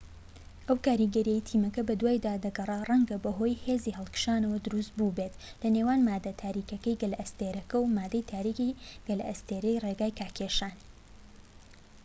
[0.67, 6.33] ئەو کاریگەرییەی تیمەکە بەدوایدا دەگەڕا ڕەنگە بەهۆی هێزی هەڵکشانەوە دروست بوو بێت لە نێوان ماددە
[6.43, 8.77] تاریکەکەی گەلەستێرەکە و ماددەی تاریکی
[9.07, 10.75] گەلەستێرەی ڕێگای کاکێشان